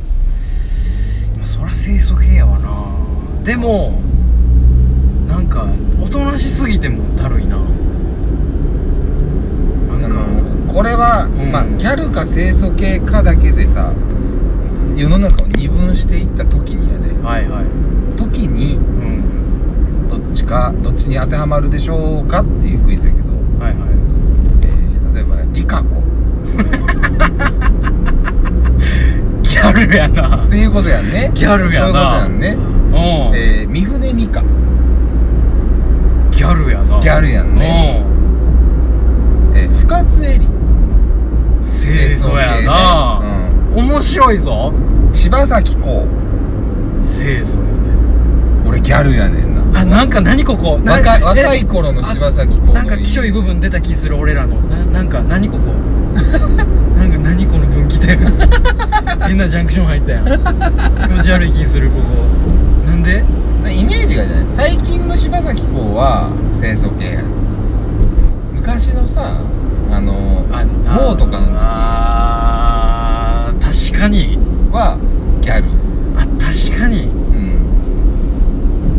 [1.37, 2.87] まあそら清楚系やわな。
[3.45, 4.01] でも
[5.29, 5.67] なんか
[6.03, 7.57] おとなしすぎてもだるいな。
[7.57, 7.59] あ
[9.99, 11.53] なんかのこれは、ん。
[11.53, 13.93] まあギャルか清楚系かだけでさ
[14.95, 17.13] 世の中を二分していった時にやで。
[17.23, 17.67] はいはい。
[18.17, 20.09] 時にうん。
[20.09, 23.29] どっちかどっちに当てはまるでしょうかっていうクイズやけど、
[23.59, 23.91] はいはい。
[24.63, 25.96] えー例えばリカコ
[29.43, 30.45] ギャルやな。
[30.45, 31.31] っていうことやんね。
[31.35, 31.87] ギャルやな。
[31.87, 32.49] そういうことやんね。
[32.49, 33.37] うん。
[33.37, 34.43] えー、三船美佳
[36.31, 36.85] ギャルやな。
[37.01, 38.05] ギャルやんね。
[39.55, 40.49] えー、深津絵里。
[40.51, 40.57] うん
[41.87, 43.21] 清楚やな、
[43.75, 44.73] 面白いぞ。
[44.75, 47.03] うん、柴咲コウ。
[47.03, 47.77] 清楚やね。
[48.67, 49.81] 俺ギャルやねんな。
[49.81, 50.81] あなんか何ここ。
[50.85, 54.61] 若い若えい頃の柴咲コウのなんかきしょい部分出た気する俺らの。
[54.63, 55.73] ななんか何ここ
[56.97, 58.19] なんか何この分岐点。
[59.27, 60.25] 変なジャンクション入ったやん。
[60.25, 60.31] 気
[61.17, 62.91] 持ち悪い気するここ。
[62.91, 63.25] なんで？
[63.71, 64.47] イメージがじゃない。
[64.57, 67.25] 最近の柴咲コウは清楚系やん。
[68.55, 69.41] 昔のさ
[69.91, 70.65] あのあ
[70.97, 71.55] ゴーとかの時。
[71.59, 74.39] あー確かに。
[74.71, 74.99] は
[75.41, 75.65] ギャル。
[76.17, 77.03] あ確かに。
[77.05, 77.09] う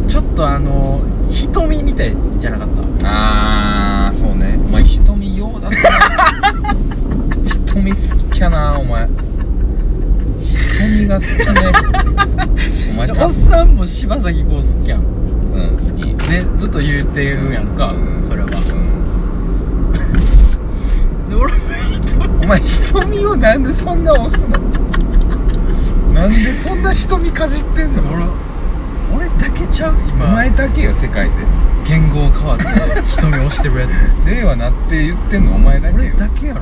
[0.06, 0.08] ん。
[0.08, 2.68] ちょっとあの瞳みたいじゃなかっ
[3.00, 3.08] た？
[3.10, 4.60] あーそうね。
[4.68, 5.90] お前瞳ようだった
[6.74, 6.76] な
[7.48, 7.96] 瞳好
[8.34, 9.08] きやなお前。
[10.78, 11.36] 瞳が好きね。
[12.92, 15.02] お前おっさんも柴咲コウ好きやん。
[15.02, 16.04] うん好き。
[16.30, 18.26] ねずっと言うてるやんか、うん。
[18.26, 18.48] それは。
[18.48, 18.50] う
[21.26, 21.30] ん。
[21.30, 21.60] で俺も
[22.06, 24.58] 瞳お前瞳をなんでそんな押すの？
[26.14, 28.04] なんでそんな瞳かじってんの？
[29.12, 29.96] 俺俺だけちゃう？
[29.96, 31.32] お今前だけよ世界で。
[31.86, 32.66] 言語変わって
[33.06, 33.92] 瞳押してるやつ。
[34.30, 36.62] 令和なって言ってんのお前だけ俺よだけやろ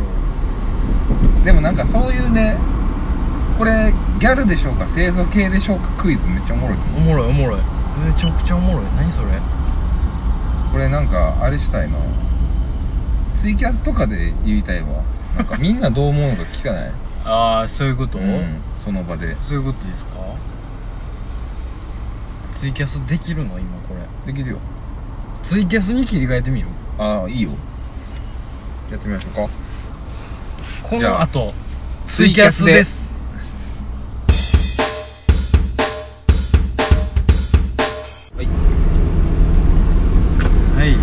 [1.43, 2.57] でもなんかそういうね
[3.57, 6.99] これギャルでしょうか清楚系でしょうかクイズめっちゃおもろいと思う。
[6.99, 7.59] おもろいおもろい。
[8.05, 8.85] めちゃくちゃおもろい。
[8.97, 9.25] 何それ？
[10.71, 11.97] これなんかあれしたいな。
[13.33, 15.03] ツイキャスとかで言いたいわ。
[15.37, 16.91] なんかみんなどう思うのか聞かない？
[17.25, 19.35] ああそういうこと、うんその場で。
[19.43, 20.11] そういうことですか？
[22.53, 23.57] ツイキャスできるの？
[23.59, 24.33] 今これ。
[24.33, 24.57] できるよ。
[25.43, 26.67] ツイキャスに切り替えてみる？
[26.97, 27.51] ああいいよ。
[28.91, 29.53] やってみましょうか
[30.87, 31.51] この後
[32.07, 33.19] ツイキャスです。
[38.35, 38.45] はい。
[40.75, 40.89] はい。
[40.89, 40.95] はい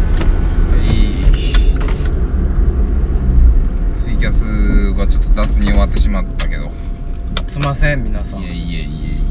[5.59, 6.71] に終わってしまったけど。
[7.49, 8.41] すいません皆さん。
[8.41, 8.85] いえいえい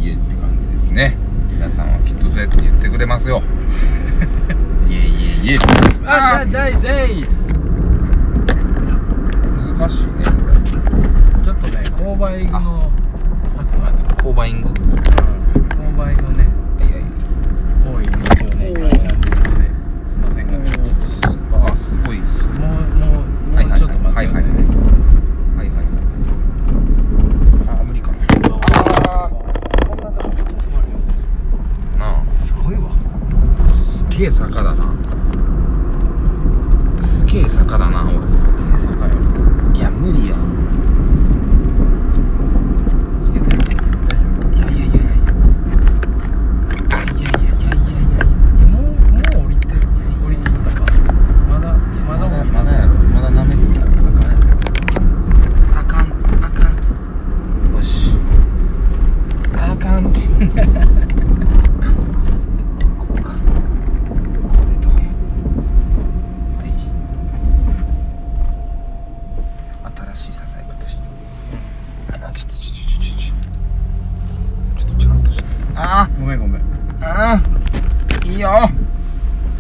[0.04, 1.16] えいえって感じですね。
[1.50, 3.42] 皆さんはきっとそうやって言ってくれますよ。
[4.90, 5.60] いえいえいえ。
[6.06, 7.41] あ大事です
[12.22, 12.92] バイングの
[13.58, 15.01] サクはね購イング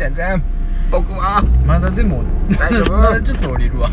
[0.02, 0.42] 全然。
[0.90, 1.44] 僕は。
[1.64, 2.24] まだでも
[2.58, 2.92] 大丈夫？
[2.98, 3.88] まだちょっと降りるわ。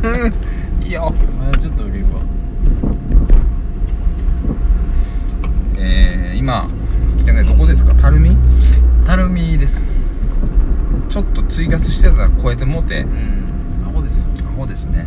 [0.82, 1.12] いいよ。
[1.38, 2.10] まだちょっと降りるわ。
[5.76, 6.66] えー、今
[7.18, 7.92] 来てねどこですか？
[7.98, 8.34] 垂水
[9.04, 10.30] たるみです。
[11.10, 13.02] ちょっと追加してたら超えてもうて。
[13.02, 13.84] うん。
[13.86, 14.26] アホですよ。
[14.54, 15.04] アホですね。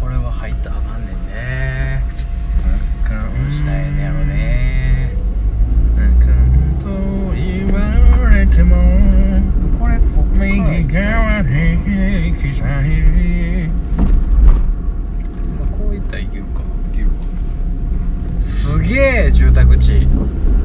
[0.00, 2.04] これは入ったらあかんねんね。
[3.08, 3.18] どど
[3.50, 5.10] うしたらええねやろね。
[5.96, 6.86] あかんと
[7.34, 8.76] 言われても
[10.34, 10.58] 右
[10.92, 11.48] 側に
[12.32, 12.84] 行きたい。
[15.70, 15.98] こうい。
[15.98, 16.26] ったらい。
[16.26, 16.96] けるかい。
[16.96, 17.14] けるか
[18.42, 20.06] すげえ住宅地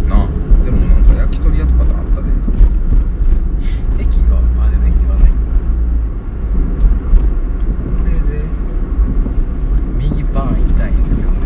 [0.07, 0.27] なあ
[0.65, 2.29] でもなんか焼き鳥屋とかであったで
[3.99, 5.29] 駅があでも駅はない。
[5.29, 5.35] こ
[8.05, 8.43] れで
[9.97, 10.91] 右バーン行きたい。
[10.91, 11.37] んですけどね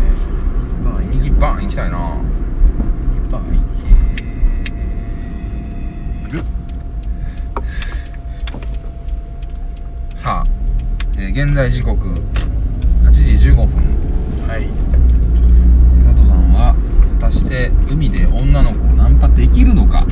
[1.12, 1.90] 右バーン行き右バーン行きたい。
[1.90, 1.98] な
[3.12, 3.62] 右バーン行
[6.30, 6.42] ける
[10.14, 10.44] さあ、
[11.18, 11.98] えー現在時刻
[13.04, 13.66] 8時15分。
[14.46, 14.68] はい。
[16.06, 16.76] 佐藤さんは
[17.18, 20.06] 果たして海で女の子をナンパできるのか？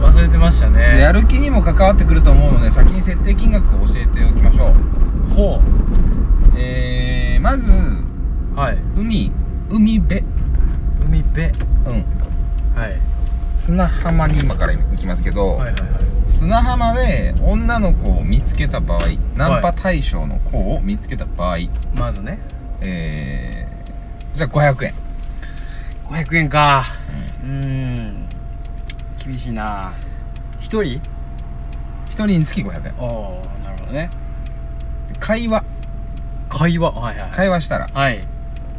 [0.00, 1.00] 忘れてましたね。
[1.00, 4.74] やる気にも関わってくると思うので先に設定金額を教えておきましょう。
[5.34, 5.60] ほ
[6.56, 8.78] えー、まずうはい。
[8.94, 9.32] 海
[9.68, 10.22] 海辺。
[11.06, 11.46] 海辺。
[11.46, 12.04] うん。
[12.80, 13.00] はい。
[13.56, 16.11] 砂浜に今から行きますけど、はいはいはい
[16.42, 19.02] 砂浜で女の子を見つけた場合
[19.36, 21.58] ナンパ対象の子を見つけた場合、
[21.94, 22.40] まずね。
[22.80, 24.94] えー、じゃあ500円。
[26.08, 26.84] 500円か。
[27.44, 28.28] うーん。
[29.24, 29.92] 厳しいな。
[30.58, 31.00] 一人？1
[32.08, 32.94] 人につき500円。
[32.98, 33.04] あ
[33.62, 34.10] あなるほどね。
[35.20, 35.64] 会話。
[36.48, 36.90] 会話？
[36.90, 37.30] はいはい。
[37.30, 38.20] 会話したらはい。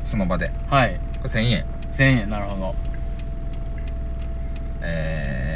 [0.03, 0.51] その場で。
[0.69, 0.99] はい。
[1.21, 1.65] これ1000円。
[1.93, 2.75] 1000円なるほど。
[4.81, 5.52] えー、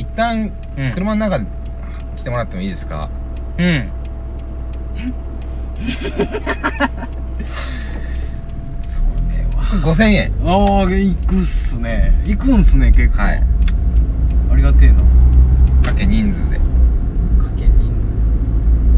[0.00, 0.92] 一旦うん。
[0.92, 1.46] 車の中で
[2.16, 3.10] 来てもらってもいいですか、
[3.58, 3.90] うん。
[5.86, 6.04] そ
[9.30, 10.32] れはこれ5000円。
[10.44, 12.12] ああ行くっすね。
[12.24, 13.18] 行くんすね結構。
[13.22, 13.42] はい。
[14.52, 15.02] ありがてえな。
[15.82, 16.56] かけ人数で。
[16.56, 16.62] か
[17.56, 18.14] け人数。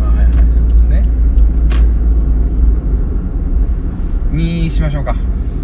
[0.01, 1.03] あはいはいそういうことね。
[4.31, 5.15] にしましょうか。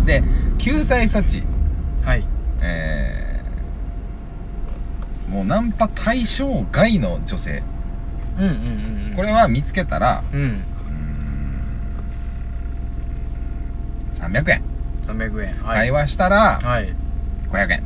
[0.05, 0.23] で
[0.59, 1.45] 救済措置
[2.05, 2.25] はい
[2.63, 3.49] えー、
[5.29, 7.63] もうナンパ対象外の女性。
[8.39, 9.17] うんうんうんうん。
[9.17, 10.41] これは見つけたらうん。
[10.41, 10.63] うーん
[14.13, 14.63] 300円、
[15.07, 15.55] 300円。
[15.57, 16.95] 会話したらはい。
[17.51, 17.83] 500円、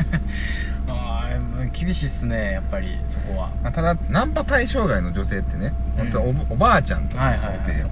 [0.88, 3.50] ああ厳しいっすねやっぱりそこは。
[3.62, 7.56] まあ、ただナンパ対象外の女性ってね本当はお,、おばあちゃんとかはいはいはい。
[7.58, 7.88] 想定よ、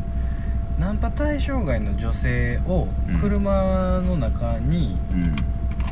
[0.79, 3.21] ナンパ対象外の女性をうん。
[3.21, 5.37] 車の中にうん。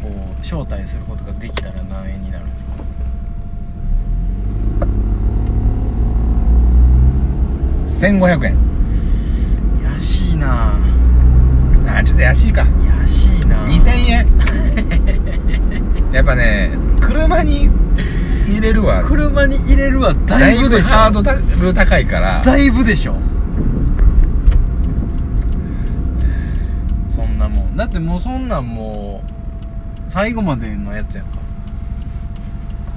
[0.00, 2.73] こう招待することができたら何円になるんですか？
[8.00, 8.56] 1500円。
[9.84, 10.74] やしいな。
[11.86, 12.66] あーちょっと安いか。
[13.00, 13.66] やしいな。
[13.66, 14.26] 2000円。
[16.12, 17.70] やっぱね車に
[18.46, 19.02] 入れるわ。
[19.04, 20.88] 車に入れるはだだいぶでしょ。
[20.88, 21.22] ハード
[21.66, 22.42] ル高いから。
[22.42, 23.16] だいぶでしょ。
[27.14, 27.76] そんなもん。
[27.76, 29.30] だってもうそんなんもう
[30.08, 31.38] 最後までのやつやんか。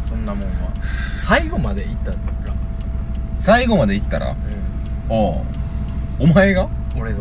[0.09, 0.47] そんなもんは。
[1.23, 2.17] 最後まで行ったら。
[3.39, 4.31] 最後まで行ったら？
[4.31, 4.35] う
[5.09, 5.41] おう
[6.19, 6.63] お前が？
[6.63, 7.19] ん俺が。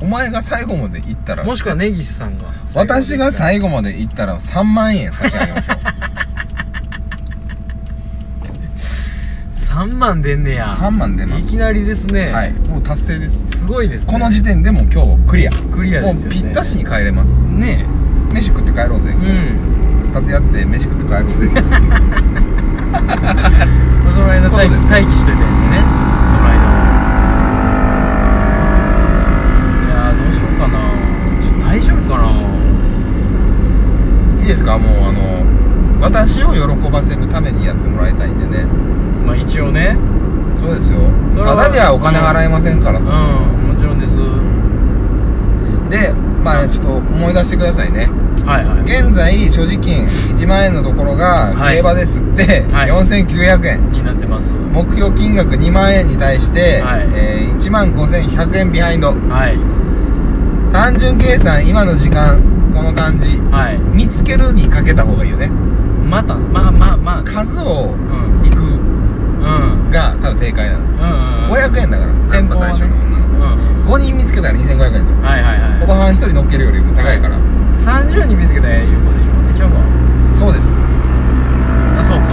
[0.00, 1.44] お前が最後まで行ったら。
[1.44, 2.44] もしくは根岸さんが。
[2.74, 5.76] 私が後最後まで行ったら3万円差し上げましょう。
[9.56, 10.66] 3万出んねや。
[10.66, 11.42] 3万出ます。
[11.42, 12.30] いきなりですね。
[12.32, 12.52] はい。
[12.52, 13.46] もう達成です。
[13.58, 14.12] すごいですね。
[14.12, 15.50] この時点でもう今日クリア。
[15.52, 16.36] クリアですよね。
[16.36, 17.40] もうぴったしに帰れます。
[17.40, 17.84] ね
[18.32, 19.10] 飯食って帰ろうぜ。
[19.10, 19.16] えう
[20.06, 20.10] ん。
[20.10, 21.48] 一発やって飯食って帰ろうぜ。
[22.94, 26.84] まあその間待機しといてねその間は
[29.84, 30.78] いやーどうしようかな
[31.42, 32.30] ちょっと大丈夫かな？
[34.40, 34.78] いいですか？
[34.78, 35.44] もうあの
[36.00, 38.64] 私を喜ばせるためにやってもらいたいんでね。
[39.26, 39.96] まあ一応ね。
[40.60, 41.00] そうですよ。
[41.42, 44.14] ただではお金払えませんからうんもちろんです。
[45.90, 46.12] で
[46.44, 48.08] まあちょっと思い出してくださいね。
[48.46, 48.82] はいはい。
[48.84, 51.76] 現在所持金1万円のところがはい。
[51.78, 52.90] 競馬ですってはい。
[52.90, 53.90] 4900円。
[53.90, 54.52] になってます。
[54.52, 57.08] 目標金額2万円に対して、はい。
[57.14, 59.08] えー、1万5100円ビハインド。
[59.08, 59.58] はい
[60.74, 62.42] 単純計算今の時間
[62.74, 63.38] この感じ。
[63.54, 63.78] はい。
[63.96, 65.46] 見つけるにかけた方がいいよね。
[65.48, 67.22] またまあまあまあ。
[67.22, 67.96] 数をう
[68.42, 68.44] ん。
[68.46, 69.90] いくうん。
[69.92, 70.80] が多分正解なの。
[70.80, 73.18] うんうん500円だから先方はねナンパ対象の女。
[73.38, 73.84] のうん。
[73.84, 75.16] 子5人見つけたら2500円ですよ。
[75.22, 75.82] はいはいはい。
[75.84, 77.36] おばはん1人乗っけるよりも高いから。
[77.76, 79.30] 30人見つけたら有効でしょ？
[79.50, 79.80] えちゃうわ
[80.32, 80.76] そうです。
[82.00, 82.24] あそうか。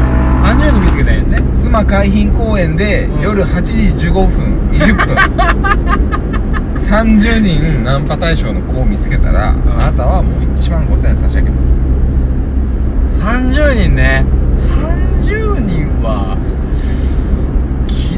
[0.58, 1.38] 30人見つけたらええね。
[1.54, 6.41] 妻海浜公園でうん夜8時15分20分
[6.90, 9.72] 30人ナンパ対象の子を見つけたら、ん。
[9.72, 11.78] あなたはもう1万5000円差し上げます。
[13.20, 14.26] 30人ね。
[14.56, 16.38] 30人は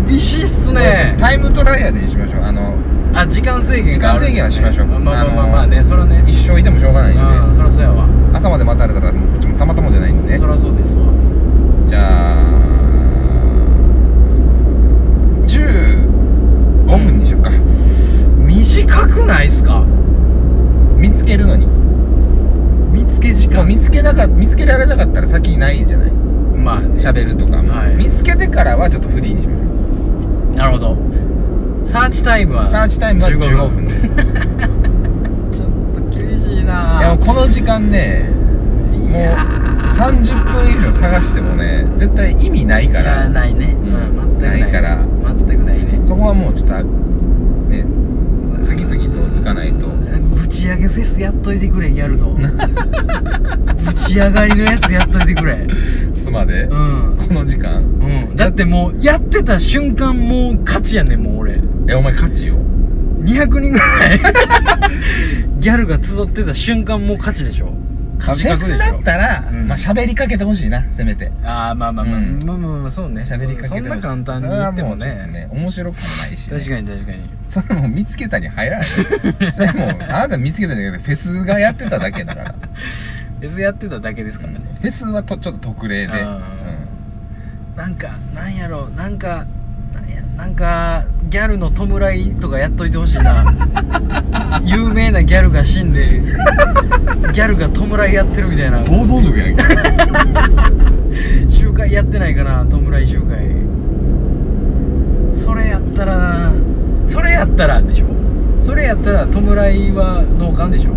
[0.08, 1.16] 厳しいっすね。
[1.20, 2.44] タイムトライアルにしましょう。
[2.44, 2.76] あの
[3.14, 3.94] あ時間制限がね。
[3.94, 4.88] 時間制限はしましょう。
[4.88, 6.24] まあまあまあまあねそれはね。
[6.26, 7.22] 一生いてもしょうがないんで。
[7.22, 8.24] うんそりゃそうやわ。
[8.34, 11.06] 朝まで待たれたらもうこっちもたまたまじゃないんでそりゃそうですわ
[11.88, 12.44] じゃあ
[15.46, 17.52] 15分にしようか
[18.46, 19.86] 短くないっすか
[20.98, 21.68] 見つけるのに
[22.92, 30.98] 見つけ時間もう見つけなか見つけられなかったら先ないじゃないまあね喋るとかも、はい見つけてからはちょっとフリーにしましょなるほど
[31.86, 32.10] サー
[32.88, 33.94] チタイムはうサーチタイムは15分で。
[35.58, 37.00] ちょっと厳しいな。
[37.02, 38.30] いやこの時間ね
[38.92, 43.30] もういやー30分以上探してもね絶対意味ないから。
[43.30, 43.76] ないね。
[43.82, 44.42] うん。
[44.42, 45.00] ないから。
[45.48, 46.74] 全くないねそこはもうちょっと
[47.70, 47.86] ね
[48.62, 49.88] 次々と行かないと。
[50.36, 52.32] ぶち上げフェスやっといてくれギャルの。
[53.86, 55.68] ぶち上がりのやつやっといてくれ。
[56.14, 57.16] 妻で、うん。
[57.18, 57.82] この時間。
[57.82, 58.36] うん。
[58.36, 61.60] だってもうやってた瞬間もう勝ちやねんもう俺。
[61.88, 62.56] えお前勝ちよ
[63.24, 64.20] 200人ぐらい。
[65.58, 67.68] ギャルが集ってた瞬間もう勝ちでしょ。
[67.68, 67.74] フ
[68.20, 68.76] 勝ち確でしょ。
[68.76, 69.68] ェスだったら、うん。
[69.68, 71.32] まあ喋りかけてほしいなせめて。
[71.44, 72.44] ああまあまあまあ、うん。
[72.44, 73.22] まあまあまあそうね。
[73.22, 73.82] 喋りかけてほしい。
[73.82, 77.30] そんな簡単に言ってもうちょっとねね面白くもないし、ね、確かに確かに。
[77.48, 78.88] それもう見つけたに入らない。
[79.54, 82.56] それもうあなた見つけたんじゃなくてフェスがやってただけだから。
[83.40, 86.40] フェスやってただけですからね、フェスはとちょっと特例で、あ
[87.76, 89.46] なんかなんやろなんか
[90.38, 93.46] なんかギャルの弔いとかやっといてほしいな。
[94.64, 96.22] 有名なギャルが死んで
[97.34, 98.80] ギャルが弔いやってるみたいな。
[98.80, 99.64] うん、暴走族やんけ。
[101.50, 103.38] 集会やってないかな弔い集会。
[105.34, 106.52] それやったらな。
[107.06, 108.06] それやったらでしょ。
[108.62, 110.92] それやったら弔いは農館でしょ。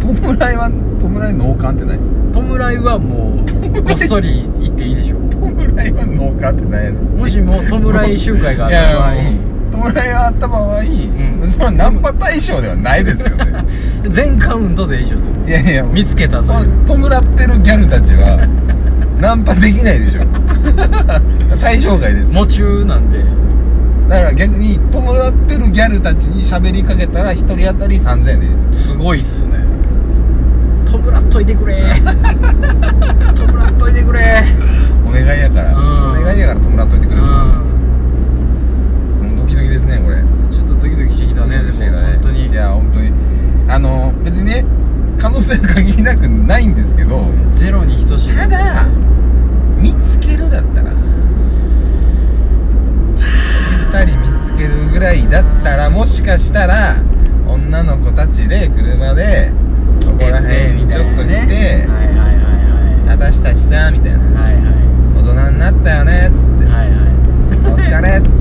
[0.00, 1.98] 弔いは弔い農館って何？
[2.32, 5.15] 弔いはもうこっそり行っていいでしょ
[5.76, 9.14] 弔いは農家って何やねんもしも弔い集会があいった場合。
[9.14, 11.50] やいや弔いがあった場合、ん。
[11.50, 13.64] それはナンパ対象ではないですけどね。
[14.08, 15.48] 全カウントでいいでしょ。
[15.48, 18.46] いやいや見つけたそぞの弔ってるギャルたちは
[19.20, 20.22] ナンパできないでしょ。
[21.60, 22.32] 対象外です。
[22.32, 23.24] よ夢中なんで。
[24.08, 28.68] だから逆に弔ってるギャルたちに喋りかけたら一人当たり3000円でいいですよ。
[28.72, 29.66] すごいっすね。
[30.86, 31.82] 弔っといてくれ
[33.34, 34.44] 弔っといてくれ
[35.06, 37.28] お願いやからうんお願いやから弔っといてくれとうん
[39.28, 43.12] もうドキドキですねこれちょっとドキドキしてきたねでもしてきたね本当にいや本当に
[43.68, 44.64] あの別にね
[45.18, 48.86] 可能性は限りなくないんですけどゼロに等しいただ
[49.78, 50.92] 見つけるだったら
[53.92, 56.96] 2人見つけるぐらいだったらもしかしたら
[57.46, 59.52] 女の子たちで車で
[60.00, 64.18] そこら辺にちょっと来て、はいはいはい私たちさみたいな。
[64.42, 64.64] はいはい。
[65.14, 66.66] 大人になったよねつって。
[66.66, 66.98] はいはい。
[66.98, 68.38] はいお疲れっつって。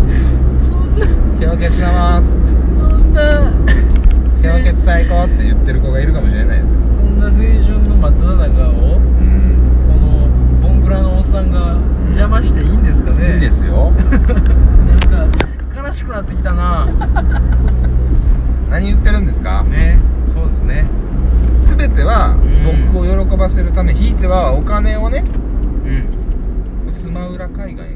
[0.60, 1.06] そんな。
[1.40, 2.48] 氷結様っつって。
[2.76, 3.54] そんな。
[4.42, 6.80] 氷結最高って言ってる子がいるかもしれないですよ。
[6.96, 9.58] そんな青春の真っ只中をうん。
[9.88, 11.78] このボンクラのおっさんが
[12.08, 13.36] 邪魔していいんですかね？
[13.36, 13.94] いいですよ
[15.86, 16.88] 悲しくなってきたな。
[18.72, 19.64] 何言ってるんですか？
[19.64, 20.00] ね。
[20.34, 20.86] そうですね。
[21.64, 22.36] 全ては
[22.90, 25.24] 僕を喜ばせるため、ひいてはお金をね、
[26.86, 27.95] うん、スマウラ海岸